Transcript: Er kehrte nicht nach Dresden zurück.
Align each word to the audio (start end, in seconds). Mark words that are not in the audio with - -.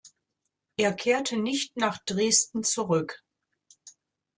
Er 0.77 0.93
kehrte 0.95 1.37
nicht 1.37 1.77
nach 1.77 1.99
Dresden 2.03 2.63
zurück. 2.63 3.23